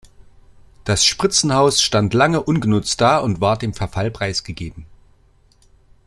Das 0.83 1.05
Spritzenhaus 1.05 1.79
stand 1.79 2.15
lange 2.15 2.41
ungenutzt 2.41 2.99
da 3.01 3.19
und 3.19 3.39
war 3.39 3.59
dem 3.59 3.71
Verfall 3.75 4.09
preisgegeben. 4.09 4.87